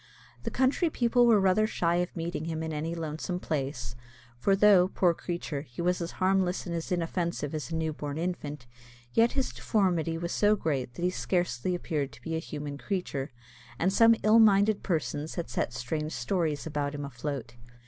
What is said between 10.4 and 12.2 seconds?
great that he scarcely appeared